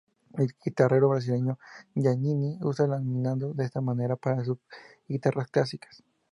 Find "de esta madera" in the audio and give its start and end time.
3.53-4.15